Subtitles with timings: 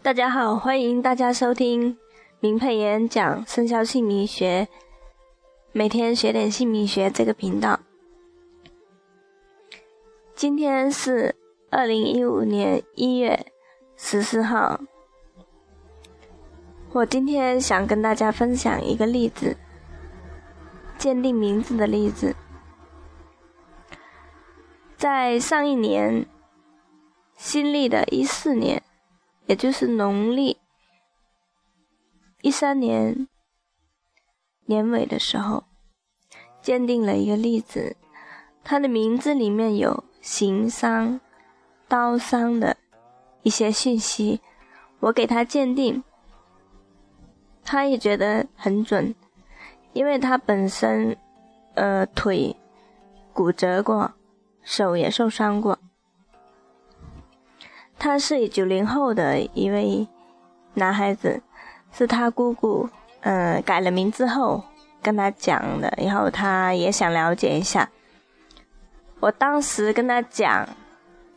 [0.00, 1.98] 大家好，欢迎大家收听
[2.38, 4.68] 明佩言讲生肖姓名学，
[5.72, 7.80] 每天学点姓名学这个频道。
[10.36, 11.34] 今天是
[11.70, 13.52] 二零一五年一月
[13.96, 14.80] 十四号，
[16.92, 19.56] 我今天想跟大家分享一个例子，
[20.96, 22.36] 鉴定名字的例子，
[24.96, 26.24] 在上一年
[27.36, 28.80] 新历的一四年。
[29.48, 30.58] 也就是农历
[32.42, 33.26] 一三年
[34.66, 35.64] 年尾的时候，
[36.60, 37.96] 鉴定了一个例子，
[38.62, 41.18] 他的名字里面有行商、
[41.88, 42.76] 刀商的
[43.42, 44.42] 一些信息，
[45.00, 46.04] 我给他鉴定，
[47.64, 49.14] 他也觉得很准，
[49.94, 51.16] 因为他本身
[51.74, 52.54] 呃腿
[53.32, 54.12] 骨折过，
[54.62, 55.78] 手也受伤过。
[57.98, 60.06] 他是九零后的一位
[60.74, 61.42] 男孩子，
[61.90, 62.88] 是他姑姑，
[63.22, 64.62] 嗯，改了名字后
[65.02, 67.90] 跟他讲的，然后他也想了解一下。
[69.18, 70.68] 我当时跟他讲，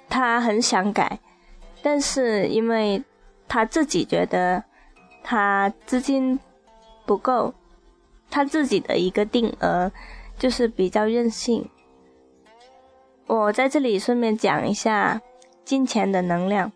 [0.07, 1.19] 他很想改，
[1.81, 3.03] 但是因为
[3.47, 4.63] 他自己觉得
[5.23, 6.39] 他资金
[7.07, 7.51] 不够，
[8.29, 9.91] 他自己的一个定额
[10.37, 11.67] 就是比较任性。
[13.25, 15.19] 我在这里顺便讲一下。
[15.71, 16.73] 金钱的能量，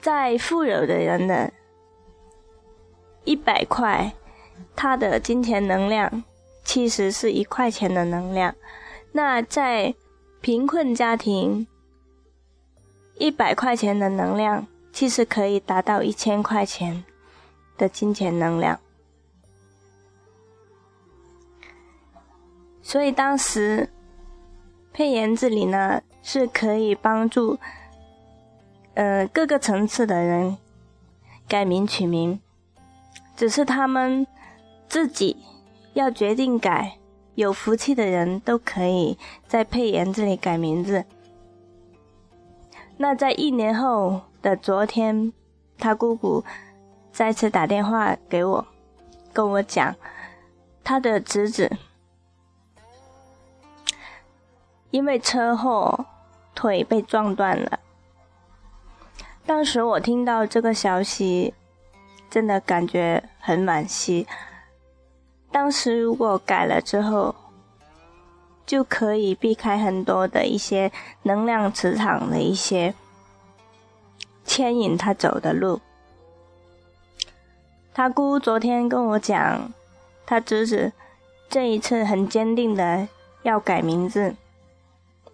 [0.00, 1.52] 在富有的人的
[3.24, 4.14] 一百块，
[4.74, 6.24] 他的金钱能量
[6.64, 8.54] 其实是一块钱的能量。
[9.12, 9.94] 那在
[10.40, 11.66] 贫困家庭，
[13.16, 17.04] 一百块钱的能量其实可以达到一千块钱
[17.76, 18.80] 的金钱能量。
[22.80, 23.90] 所以当时
[24.90, 26.02] 配言这里呢。
[26.30, 27.58] 是可以帮助，
[28.92, 30.58] 呃，各个层次的人
[31.48, 32.38] 改名取名，
[33.34, 34.26] 只是他们
[34.86, 35.38] 自己
[35.94, 36.98] 要决定改。
[37.34, 41.06] 有福气的人都可以在佩言这里改名字。
[42.98, 45.32] 那在一年后的昨天，
[45.78, 46.44] 他姑姑
[47.10, 48.66] 再次打电话给我，
[49.32, 49.96] 跟我讲
[50.84, 51.74] 他的侄子
[54.90, 56.04] 因为车祸。
[56.58, 57.78] 腿被撞断了。
[59.46, 61.54] 当时我听到这个消息，
[62.28, 64.26] 真的感觉很惋惜。
[65.52, 67.32] 当时如果改了之后，
[68.66, 70.90] 就可以避开很多的一些
[71.22, 72.92] 能量磁场的一些
[74.44, 75.80] 牵引他走的路。
[77.94, 79.72] 他姑昨天跟我讲，
[80.26, 80.92] 他侄子
[81.48, 83.06] 这一次很坚定的
[83.44, 84.34] 要改名字。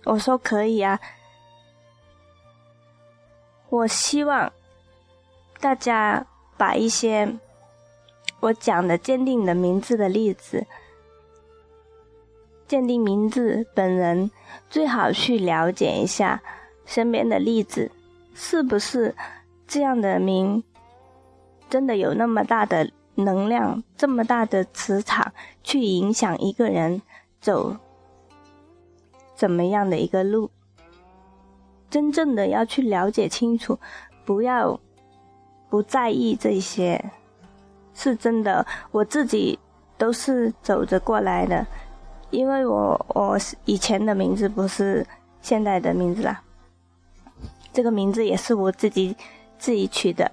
[0.04, 1.00] 我说可以啊，
[3.70, 4.52] 我希望
[5.60, 6.26] 大家
[6.56, 7.36] 把一些
[8.40, 10.66] 我讲的鉴定的名字的例子，
[12.68, 14.30] 鉴定名字本人
[14.68, 16.42] 最好去了解一下
[16.84, 17.90] 身边的例子，
[18.34, 19.14] 是不是
[19.66, 20.62] 这样的名
[21.70, 25.32] 真的有那么大的能量，这么大的磁场
[25.62, 27.00] 去影响一个人
[27.40, 27.76] 走。
[29.34, 30.50] 怎么样的一个路？
[31.90, 33.78] 真正的要去了解清楚，
[34.24, 34.80] 不要
[35.68, 37.12] 不在意这些，
[37.94, 38.66] 是真的。
[38.90, 39.56] 我自己
[39.96, 41.64] 都是走着过来的，
[42.30, 45.06] 因为我我以前的名字不是
[45.40, 46.42] 现在的名字啦，
[47.72, 49.16] 这个名字也是我自己
[49.56, 50.30] 自己取的。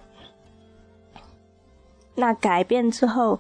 [2.15, 3.39] 那改变之后，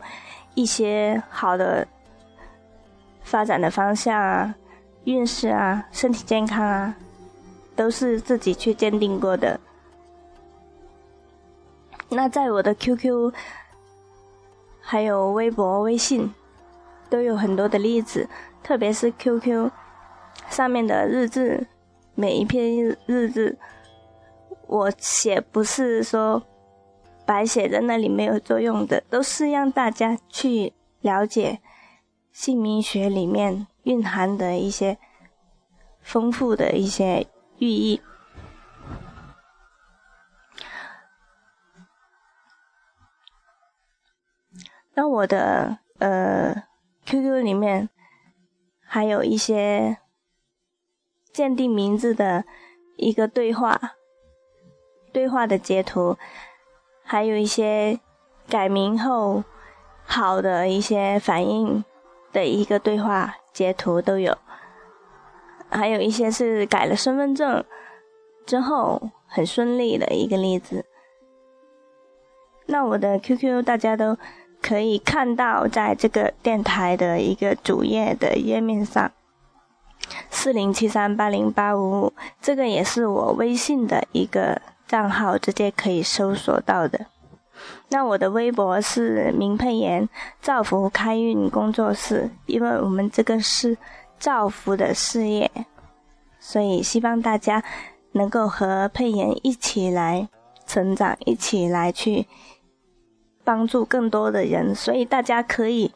[0.53, 1.87] 一些好的
[3.23, 4.55] 发展的方向啊。
[5.05, 6.95] 运势啊，身体健康啊，
[7.75, 9.59] 都是自己去鉴定过的。
[12.09, 13.33] 那在我的 QQ、
[14.81, 16.33] 还有微博、微信，
[17.09, 18.27] 都有很多的例子，
[18.61, 19.71] 特别是 QQ
[20.49, 21.67] 上面的日志，
[22.13, 23.57] 每一篇日志，
[24.67, 26.43] 我写不是说
[27.25, 31.61] 白写在那里没有作用的，都是让大家去了解
[32.31, 33.67] 姓名学里面。
[33.83, 34.99] 蕴含的一些
[36.01, 37.25] 丰富的一些
[37.57, 37.99] 寓意。
[44.93, 46.67] 那我的呃
[47.05, 47.89] QQ 里面
[48.83, 49.97] 还有一些
[51.33, 52.45] 鉴定名字的
[52.97, 53.95] 一个对话，
[55.11, 56.19] 对话的截图，
[57.03, 57.99] 还有一些
[58.47, 59.43] 改名后
[60.03, 61.83] 好的一些反应
[62.31, 63.35] 的一个对话。
[63.53, 64.37] 截图都有，
[65.69, 67.65] 还有一些是改了身份证
[68.45, 70.85] 之后很顺利的一个例子。
[72.67, 74.17] 那我的 QQ 大家都
[74.61, 79.11] 可以看到，在这个电台的一个主页的页面上，
[80.29, 87.07] 四零七三八零八五五，这个也是我微信的一个账号，直接可以搜索到的。
[87.89, 90.07] 那我的微博是明佩妍
[90.41, 93.77] 造福开运工作室，因为我们这个是
[94.19, 95.49] 造福的事业，
[96.39, 97.63] 所以希望大家
[98.13, 100.29] 能够和佩妍一起来
[100.65, 102.27] 成长，一起来去。
[103.43, 105.91] 帮助更多的人，所以大家可以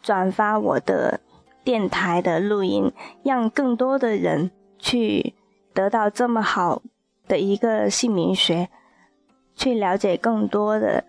[0.00, 1.18] 转发我的
[1.64, 2.92] 电台的录音，
[3.24, 5.34] 让更多的人去
[5.74, 6.82] 得到这么好
[7.26, 8.68] 的一个姓名学，
[9.54, 11.04] 去了解更多的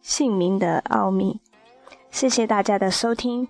[0.00, 1.40] 姓名的奥秘。
[2.10, 3.48] 谢谢大家的收听。